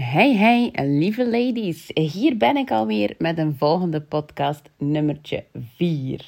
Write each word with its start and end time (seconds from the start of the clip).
Hey 0.00 0.36
hey, 0.36 0.72
lieve 0.74 1.28
ladies. 1.30 1.90
Hier 1.94 2.36
ben 2.36 2.56
ik 2.56 2.70
alweer 2.70 3.14
met 3.18 3.38
een 3.38 3.56
volgende 3.56 4.00
podcast, 4.00 4.70
nummertje 4.76 5.44
4. 5.76 6.24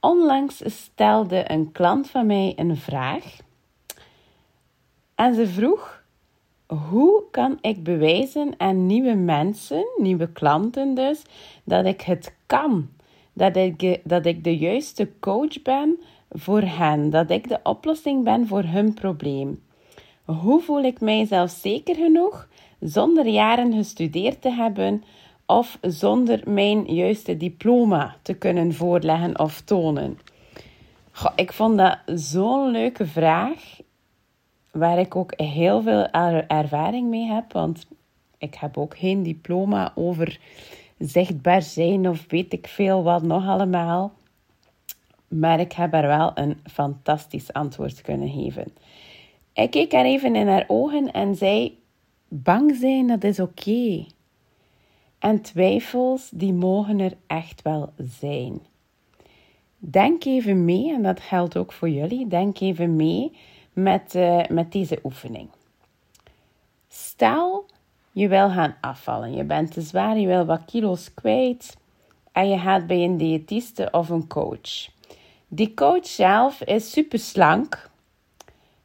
Onlangs 0.00 0.62
stelde 0.64 1.50
een 1.50 1.72
klant 1.72 2.10
van 2.10 2.26
mij 2.26 2.52
een 2.56 2.76
vraag. 2.76 3.36
En 5.14 5.34
ze 5.34 5.46
vroeg: 5.46 6.04
Hoe 6.66 7.22
kan 7.30 7.58
ik 7.60 7.82
bewijzen 7.82 8.54
aan 8.56 8.86
nieuwe 8.86 9.14
mensen, 9.14 9.86
nieuwe 9.96 10.32
klanten 10.32 10.94
dus, 10.94 11.22
dat 11.64 11.86
ik 11.86 12.00
het 12.00 12.34
kan? 12.46 12.88
Dat 13.32 13.56
ik, 13.56 14.00
dat 14.04 14.26
ik 14.26 14.44
de 14.44 14.56
juiste 14.56 15.10
coach 15.20 15.62
ben 15.62 16.00
voor 16.30 16.62
hen, 16.62 17.10
dat 17.10 17.30
ik 17.30 17.48
de 17.48 17.60
oplossing 17.62 18.24
ben 18.24 18.46
voor 18.46 18.62
hun 18.62 18.94
probleem. 18.94 19.62
Hoe 20.38 20.60
voel 20.60 20.82
ik 20.82 21.00
mij 21.00 21.26
zelfzeker 21.26 21.94
genoeg 21.94 22.48
zonder 22.80 23.26
jaren 23.26 23.72
gestudeerd 23.72 24.42
te 24.42 24.50
hebben 24.50 25.04
of 25.46 25.78
zonder 25.80 26.40
mijn 26.50 26.94
juiste 26.94 27.36
diploma 27.36 28.16
te 28.22 28.34
kunnen 28.34 28.74
voorleggen 28.74 29.38
of 29.38 29.60
tonen? 29.60 30.18
Ik 31.36 31.52
vond 31.52 31.78
dat 31.78 31.98
zo'n 32.06 32.70
leuke 32.70 33.06
vraag, 33.06 33.80
waar 34.70 34.98
ik 34.98 35.16
ook 35.16 35.32
heel 35.36 35.82
veel 35.82 36.06
ervaring 36.46 37.08
mee 37.08 37.26
heb, 37.26 37.52
want 37.52 37.86
ik 38.38 38.54
heb 38.54 38.78
ook 38.78 38.98
geen 38.98 39.22
diploma 39.22 39.92
over 39.94 40.40
zichtbaar 40.98 41.62
zijn 41.62 42.08
of 42.08 42.24
weet 42.28 42.52
ik 42.52 42.66
veel 42.66 43.02
wat 43.02 43.22
nog 43.22 43.48
allemaal. 43.48 44.12
Maar 45.28 45.60
ik 45.60 45.72
heb 45.72 45.94
er 45.94 46.06
wel 46.06 46.30
een 46.34 46.60
fantastisch 46.64 47.52
antwoord 47.52 48.00
kunnen 48.00 48.28
geven. 48.28 48.72
Ik 49.52 49.70
keek 49.70 49.92
haar 49.92 50.04
even 50.04 50.36
in 50.36 50.48
haar 50.48 50.64
ogen 50.66 51.12
en 51.12 51.34
zei: 51.34 51.78
Bang 52.28 52.76
zijn, 52.76 53.06
dat 53.06 53.24
is 53.24 53.40
oké. 53.40 54.06
En 55.18 55.42
twijfels, 55.42 56.30
die 56.30 56.52
mogen 56.52 56.98
er 56.98 57.16
echt 57.26 57.62
wel 57.62 57.92
zijn. 57.96 58.60
Denk 59.78 60.24
even 60.24 60.64
mee, 60.64 60.92
en 60.92 61.02
dat 61.02 61.20
geldt 61.20 61.56
ook 61.56 61.72
voor 61.72 61.88
jullie, 61.88 62.26
denk 62.26 62.60
even 62.60 62.96
mee 62.96 63.32
met, 63.72 64.14
uh, 64.14 64.46
met 64.48 64.72
deze 64.72 64.98
oefening. 65.04 65.48
Stel, 66.88 67.66
je 68.12 68.28
wil 68.28 68.50
gaan 68.50 68.76
afvallen. 68.80 69.34
Je 69.34 69.44
bent 69.44 69.72
te 69.72 69.80
zwaar, 69.80 70.18
je 70.18 70.26
wil 70.26 70.44
wat 70.44 70.64
kilo's 70.64 71.14
kwijt. 71.14 71.76
En 72.32 72.48
je 72.48 72.58
gaat 72.58 72.86
bij 72.86 73.04
een 73.04 73.16
diëtiste 73.16 73.88
of 73.90 74.08
een 74.08 74.26
coach. 74.26 74.88
Die 75.48 75.74
coach 75.74 76.06
zelf 76.06 76.62
is 76.62 76.90
super 76.90 77.18
slank 77.18 77.89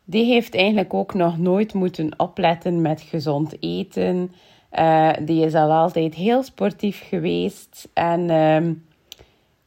die 0.06 0.25
heeft 0.25 0.56
eigenlijk 0.56 0.94
ook 0.94 1.14
nog 1.14 1.38
nooit 1.38 1.73
moeten 1.73 2.20
opletten 2.20 2.81
met 2.81 3.02
gezond 3.02 3.56
eten. 3.59 4.31
Uh, 4.72 5.11
die 5.22 5.45
is 5.45 5.53
al 5.53 5.72
altijd 5.72 6.16
heel 6.16 6.44
sportief 6.44 7.08
geweest. 7.08 7.89
En 7.94 8.20
uh, 8.30 8.72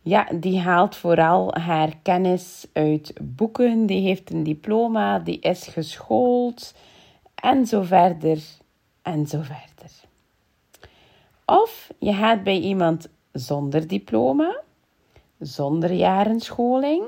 ja, 0.03 0.29
die 0.35 0.59
haalt 0.59 0.97
vooral 0.97 1.55
haar 1.55 1.93
kennis 2.03 2.67
uit 2.73 3.13
boeken. 3.21 3.87
Die 3.87 4.01
heeft 4.01 4.31
een 4.31 4.43
diploma, 4.43 5.19
die 5.19 5.41
is 5.41 5.67
geschoold. 5.67 6.75
En 7.35 7.67
zo 7.67 7.83
verder. 7.83 8.39
En 9.03 9.27
zo 9.27 9.41
verder. 9.43 9.67
Of 11.47 11.91
je 11.99 12.13
gaat 12.13 12.43
bij 12.43 12.59
iemand 12.59 13.09
zonder 13.33 13.87
diploma, 13.87 14.61
zonder 15.39 15.93
jaren 15.93 16.41
scholing 16.41 17.03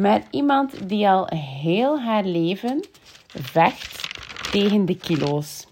maar 0.00 0.22
iemand 0.30 0.88
die 0.88 1.08
al 1.08 1.26
heel 1.34 2.00
haar 2.00 2.24
leven 2.24 2.84
vecht 3.26 4.08
tegen 4.50 4.86
de 4.86 4.96
kilo's. 4.96 5.66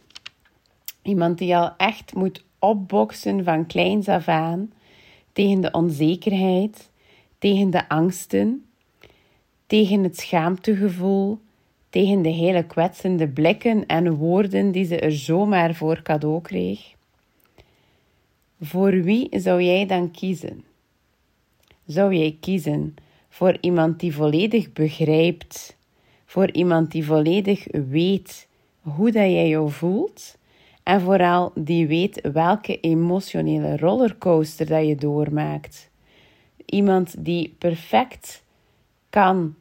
Iemand 1.03 1.39
die 1.39 1.57
al 1.57 1.77
echt 1.77 2.15
moet 2.15 2.45
opboksen 2.59 3.45
van 3.45 3.67
kleins 3.67 4.09
af 4.09 4.29
aan 4.29 4.73
tegen 5.33 5.61
de 5.61 5.71
onzekerheid, 5.71 6.91
tegen 7.39 7.71
de 7.71 7.89
angsten, 7.89 8.65
tegen 9.67 10.03
het 10.03 10.19
schaamtegevoel, 10.19 11.39
tegen 11.91 12.23
de 12.23 12.29
hele 12.29 12.67
kwetsende 12.67 13.29
blikken 13.29 13.87
en 13.87 14.15
woorden 14.15 14.73
die 14.73 14.85
ze 14.85 14.99
er 14.99 15.13
zomaar 15.13 15.75
voor 15.75 16.03
cadeau 16.03 16.41
kreeg. 16.41 16.95
Voor 18.61 19.03
wie 19.03 19.29
zou 19.31 19.63
jij 19.63 19.87
dan 19.87 20.11
kiezen? 20.11 20.65
Zou 21.87 22.15
jij 22.15 22.37
kiezen 22.41 22.95
voor 23.37 23.57
iemand 23.61 24.01
die 24.01 24.15
volledig 24.15 24.73
begrijpt, 24.73 25.77
voor 26.25 26.51
iemand 26.51 26.91
die 26.91 27.05
volledig 27.05 27.67
weet 27.71 28.49
hoe 28.81 29.11
dat 29.11 29.31
jij 29.31 29.49
jou 29.49 29.71
voelt 29.71 30.39
en 30.83 31.01
vooral 31.01 31.53
die 31.55 31.87
weet 31.87 32.21
welke 32.33 32.81
emotionele 32.81 33.77
rollercoaster 33.77 34.67
dat 34.67 34.87
je 34.87 34.95
doormaakt. 34.95 35.91
Iemand 36.65 37.25
die 37.25 37.55
perfect 37.59 38.43
kan 39.11 39.55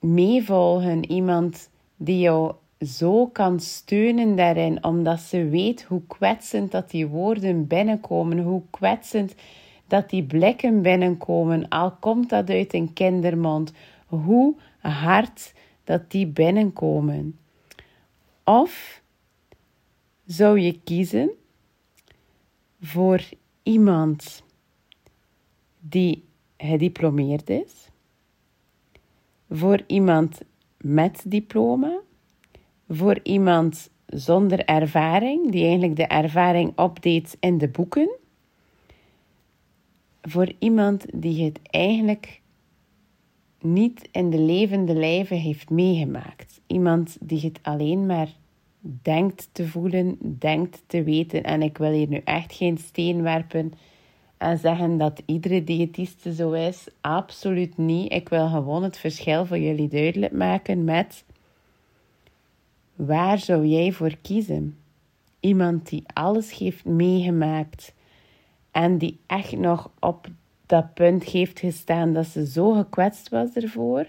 meevolgen, 0.00 1.10
iemand 1.10 1.70
die 1.96 2.18
jou 2.18 2.52
zo 2.80 3.26
kan 3.26 3.60
steunen 3.60 4.36
daarin, 4.36 4.84
omdat 4.84 5.20
ze 5.20 5.48
weet 5.48 5.82
hoe 5.82 6.02
kwetsend 6.06 6.70
dat 6.72 6.90
die 6.90 7.06
woorden 7.06 7.66
binnenkomen, 7.66 8.38
hoe 8.38 8.62
kwetsend 8.70 9.34
dat 9.86 10.10
die 10.10 10.24
blikken 10.24 10.82
binnenkomen, 10.82 11.68
al 11.68 11.90
komt 11.90 12.28
dat 12.28 12.50
uit 12.50 12.74
een 12.74 12.92
kindermond, 12.92 13.72
hoe 14.06 14.54
hard 14.78 15.52
dat 15.84 16.10
die 16.10 16.26
binnenkomen. 16.26 17.38
Of 18.44 19.02
zou 20.24 20.60
je 20.60 20.80
kiezen 20.84 21.30
voor 22.80 23.22
iemand 23.62 24.42
die 25.80 26.24
gediplomeerd 26.56 27.50
is, 27.50 27.88
voor 29.50 29.82
iemand 29.86 30.40
met 30.76 31.22
diploma, 31.26 31.98
voor 32.88 33.20
iemand 33.22 33.90
zonder 34.06 34.64
ervaring, 34.64 35.50
die 35.50 35.62
eigenlijk 35.62 35.96
de 35.96 36.06
ervaring 36.06 36.78
opdeed 36.78 37.36
in 37.40 37.58
de 37.58 37.68
boeken, 37.68 38.16
voor 40.26 40.52
iemand 40.58 41.06
die 41.14 41.44
het 41.44 41.60
eigenlijk 41.62 42.40
niet 43.60 44.08
in 44.12 44.30
de 44.30 44.38
levende 44.38 44.94
lijven 44.94 45.36
heeft 45.36 45.70
meegemaakt. 45.70 46.60
Iemand 46.66 47.16
die 47.20 47.40
het 47.40 47.58
alleen 47.62 48.06
maar 48.06 48.28
denkt 49.02 49.48
te 49.52 49.66
voelen, 49.66 50.18
denkt 50.38 50.82
te 50.86 51.02
weten. 51.02 51.42
En 51.42 51.62
ik 51.62 51.78
wil 51.78 51.90
hier 51.90 52.08
nu 52.08 52.20
echt 52.24 52.52
geen 52.52 52.78
steen 52.78 53.22
werpen 53.22 53.72
en 54.36 54.58
zeggen 54.58 54.98
dat 54.98 55.22
iedere 55.26 55.64
diëtiste 55.64 56.34
zo 56.34 56.52
is. 56.52 56.88
Absoluut 57.00 57.76
niet. 57.76 58.12
Ik 58.12 58.28
wil 58.28 58.48
gewoon 58.48 58.82
het 58.82 58.98
verschil 58.98 59.46
voor 59.46 59.58
jullie 59.58 59.88
duidelijk 59.88 60.32
maken 60.32 60.84
met 60.84 61.24
waar 62.94 63.38
zou 63.38 63.66
jij 63.66 63.92
voor 63.92 64.16
kiezen? 64.22 64.76
Iemand 65.40 65.88
die 65.88 66.04
alles 66.12 66.58
heeft 66.58 66.84
meegemaakt 66.84 67.94
en 68.76 68.98
die 68.98 69.18
echt 69.26 69.56
nog 69.56 69.90
op 70.00 70.26
dat 70.66 70.94
punt 70.94 71.24
heeft 71.24 71.58
gestaan 71.58 72.12
dat 72.12 72.26
ze 72.26 72.46
zo 72.46 72.72
gekwetst 72.72 73.28
was 73.28 73.52
ervoor. 73.52 74.06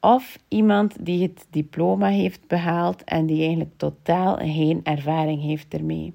Of 0.00 0.38
iemand 0.48 0.96
die 1.00 1.22
het 1.22 1.46
diploma 1.50 2.08
heeft 2.08 2.46
behaald 2.46 3.04
en 3.04 3.26
die 3.26 3.40
eigenlijk 3.40 3.70
totaal 3.76 4.36
geen 4.36 4.80
ervaring 4.82 5.42
heeft 5.42 5.74
ermee. 5.74 6.14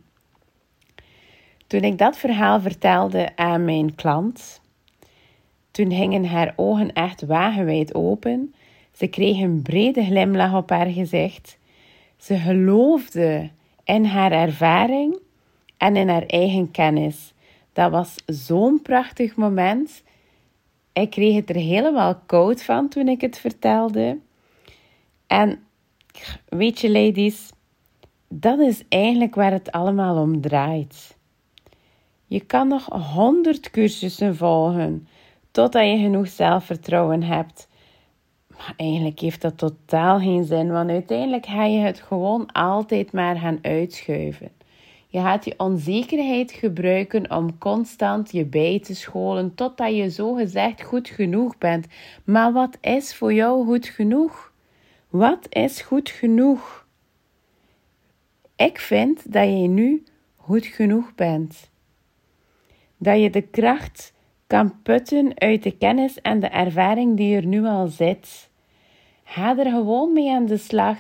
Toen 1.68 1.82
ik 1.82 1.98
dat 1.98 2.18
verhaal 2.18 2.62
vertelde 2.62 3.36
aan 3.36 3.66
mijn 3.66 3.96
klant, 3.96 4.62
toen 5.72 5.92
gingen 5.92 6.26
haar 6.26 6.54
ogen 6.56 6.94
echt 6.94 7.26
wagenwijd 7.26 7.96
open. 7.96 8.54
Ze 8.92 9.08
kreeg 9.08 9.38
een 9.38 9.62
brede 9.62 10.04
glimlach 10.04 10.56
op 10.56 10.70
haar 10.70 10.90
gezicht. 10.90 11.58
Ze 12.18 12.36
geloofde 12.36 13.50
in 13.84 14.06
haar 14.06 14.32
ervaring 14.32 15.20
en 15.78 15.96
in 15.96 16.10
haar 16.10 16.26
eigen 16.26 16.72
kennis. 16.72 17.34
Dat 17.80 17.92
was 17.92 18.16
zo'n 18.26 18.82
prachtig 18.82 19.36
moment. 19.36 20.04
Ik 20.94 21.10
kreeg 21.10 21.36
het 21.36 21.50
er 21.50 21.56
helemaal 21.56 22.16
koud 22.26 22.64
van 22.64 22.90
toen 22.90 23.08
ik 23.08 23.22
het 23.22 23.40
vertelde. 23.40 24.20
En 25.28 25.60
weet 26.50 26.80
je, 26.80 26.92
ladies, 26.92 27.52
dat 28.28 28.60
is 28.60 28.84
eigenlijk 28.90 29.36
waar 29.36 29.52
het 29.52 29.72
allemaal 29.72 30.22
om 30.22 30.42
draait. 30.42 31.18
Je 32.26 32.40
kan 32.40 32.68
nog 32.68 32.86
honderd 33.14 33.70
cursussen 33.70 34.36
volgen 34.36 35.08
totdat 35.52 35.86
je 35.86 35.98
genoeg 35.98 36.28
zelfvertrouwen 36.28 37.24
hebt. 37.24 37.68
Maar 38.48 38.74
eigenlijk 38.78 39.20
heeft 39.20 39.42
dat 39.42 39.58
totaal 39.58 40.20
geen 40.20 40.44
zin, 40.44 40.72
want 40.72 40.90
uiteindelijk 40.90 41.46
ga 41.46 41.66
je 41.66 41.80
het 41.80 42.00
gewoon 42.00 42.52
altijd 42.52 43.12
maar 43.12 43.36
gaan 43.38 43.60
uitschuiven. 43.62 44.59
Je 45.12 45.20
gaat 45.20 45.44
die 45.44 45.60
onzekerheid 45.60 46.52
gebruiken 46.52 47.32
om 47.32 47.58
constant 47.58 48.32
je 48.32 48.46
bij 48.46 48.80
te 48.80 48.96
scholen 48.96 49.56
totdat 49.56 49.96
je 49.96 50.10
zo 50.10 50.34
gezegd 50.34 50.82
goed 50.82 51.10
genoeg 51.10 51.58
bent. 51.58 51.88
Maar 52.24 52.54
wat 52.54 52.78
is 52.82 53.16
voor 53.16 53.34
jou 53.34 53.66
goed 53.66 53.86
genoeg? 53.86 54.52
Wat 55.10 55.48
is 55.50 55.82
goed 55.82 56.10
genoeg? 56.10 56.88
Ik 58.56 58.80
vind 58.80 59.34
dat 59.34 59.44
je 59.44 59.68
nu 59.68 60.04
goed 60.36 60.66
genoeg 60.66 61.16
bent. 61.16 61.70
Dat 62.98 63.22
je 63.22 63.30
de 63.30 63.42
kracht 63.42 64.14
kan 64.48 64.82
putten 64.82 65.40
uit 65.40 65.64
de 65.64 65.78
kennis 65.78 66.22
en 66.22 66.40
de 66.40 66.48
ervaring 66.48 67.18
die 67.18 67.36
er 67.36 67.46
nu 67.46 67.66
al 67.66 67.88
zit. 67.88 68.50
Ga 69.24 69.58
er 69.58 69.72
gewoon 69.72 70.14
mee 70.14 70.32
aan 70.32 70.46
de 70.46 70.58
slag. 70.58 70.98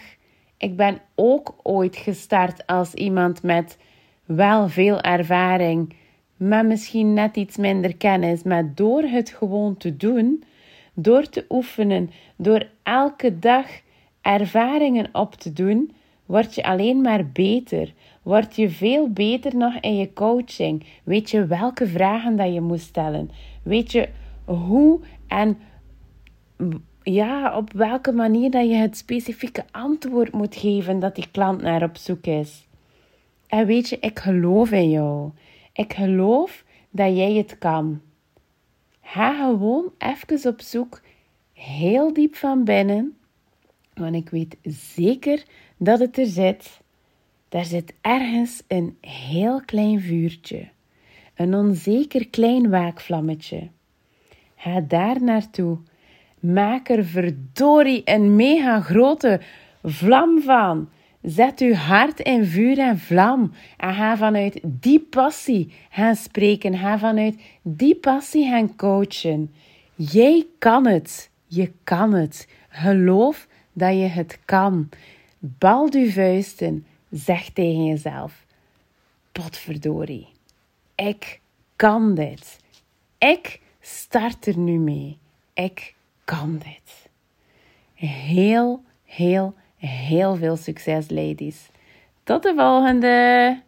Ik 0.58 0.76
ben 0.76 1.02
ook 1.16 1.56
ooit 1.64 1.96
gestart 1.96 2.68
als 2.68 2.94
iemand 2.94 3.44
met 3.44 3.78
wel 4.36 4.70
veel 4.70 5.02
ervaring, 5.02 5.94
maar 6.38 6.66
misschien 6.66 7.14
net 7.14 7.36
iets 7.36 7.58
minder 7.58 7.96
kennis. 7.96 8.44
Maar 8.44 8.72
door 8.76 9.02
het 9.02 9.30
gewoon 9.30 9.78
te 9.78 9.98
doen, 9.98 10.44
door 10.94 11.30
te 11.30 11.46
oefenen, 11.50 12.10
door 12.36 12.68
elke 12.84 13.40
dag 13.40 13.66
ervaringen 14.22 15.10
op 15.12 15.36
te 15.36 15.54
doen, 15.54 15.92
word 16.26 16.56
je 16.56 16.64
alleen 16.64 17.02
maar 17.02 17.28
beter. 17.28 17.94
Word 18.24 18.56
je 18.56 18.70
veel 18.70 19.10
beter 19.10 19.56
nog 19.56 19.76
in 19.80 19.98
je 19.98 20.14
coaching. 20.14 20.86
Weet 21.04 21.30
je 21.30 21.46
welke 21.46 21.88
vragen 21.88 22.36
dat 22.36 22.54
je 22.54 22.62
moet 22.62 22.81
stellen. 22.81 23.30
Weet 23.64 23.92
je 23.92 24.10
hoe 24.46 25.00
en 25.28 25.58
ja, 27.04 27.58
op 27.58 27.74
welke 27.74 28.12
manier 28.12 28.52
dat 28.52 28.70
je 28.70 28.76
het 28.76 28.98
specifieke 28.98 29.64
antwoord 29.72 30.31
moet 30.31 30.56
geven 30.56 31.00
dat 31.00 31.16
die 31.16 31.28
klant 31.31 31.62
naar 31.62 31.84
op 31.84 31.98
zoek 31.98 32.26
is. 32.26 32.68
En 33.50 33.66
weet 33.66 33.90
je, 33.90 34.00
ik 34.00 34.19
geloof 34.19 34.72
in 34.72 34.90
jou. 34.90 35.31
Ik 35.74 35.94
geloof 35.94 36.63
dat 36.90 37.16
jij 37.16 37.34
het 37.34 37.57
kan. 37.57 38.01
Ga 39.01 39.34
gewoon 39.34 39.92
even 39.98 40.51
op 40.51 40.62
zoek, 40.62 41.01
heel 41.54 42.13
diep 42.13 42.36
van 42.36 42.63
binnen, 42.63 43.18
want 43.94 44.16
ik 44.16 44.30
weet 44.30 44.57
zeker 44.94 45.44
dat 45.78 46.00
het 46.00 46.18
er 46.18 46.25
zit. 46.25 46.80
Daar 47.50 47.66
zit 47.66 47.94
ergens 48.01 48.63
een 48.68 48.98
heel 49.01 49.62
klein 49.66 50.02
vuurtje, 50.02 50.68
een 51.36 51.56
onzeker 51.56 52.28
klein 52.28 52.69
waakvlammetje. 52.69 53.69
Ga 54.56 54.80
daar 54.80 55.24
naartoe. 55.24 55.78
Maak 56.40 56.90
er 56.90 57.06
verdorie 57.06 58.02
een 58.06 58.36
mega 58.36 58.81
grote 58.81 59.42
vlam 59.84 60.42
van. 60.42 60.90
Zet 61.21 61.60
uw 61.60 61.74
hart 61.74 62.19
in 62.19 62.45
vuur 62.45 62.80
en 62.80 63.00
vlam 63.00 63.54
en 63.77 63.94
ga 63.94 64.18
vanuit 64.18 64.60
die 64.63 65.00
passie 65.00 65.74
gaan 65.89 66.16
spreken. 66.16 66.77
Ga 66.77 67.00
vanuit 67.00 67.36
die 67.62 67.95
passie 67.95 68.50
gaan 68.50 68.75
coachen. 68.75 69.54
Jij 69.95 70.48
kan 70.60 70.88
het. 70.88 71.30
Je 71.45 71.71
kan 71.83 72.13
het. 72.13 72.48
Geloof 72.69 73.48
dat 73.74 73.94
je 73.94 74.07
het 74.07 74.39
kan. 74.45 74.89
Bal 75.39 75.89
uw 75.94 76.10
vuisten. 76.10 76.86
Zeg 77.12 77.50
tegen 77.50 77.86
jezelf: 77.86 78.45
Potverdorie. 79.31 80.27
Ik 80.95 81.39
kan 81.75 82.16
dit. 82.16 82.60
Ik 83.18 83.62
start 83.81 84.45
er 84.45 84.57
nu 84.57 84.77
mee. 84.77 85.18
Ik 85.54 85.94
kan 86.25 86.57
dit. 86.57 87.10
Heel, 87.94 88.83
heel, 89.06 89.56
heel 89.88 90.36
veel 90.36 90.56
succes, 90.56 91.10
ladies. 91.10 91.70
Tot 92.24 92.44
de 92.44 92.54
volgende! 92.56 93.68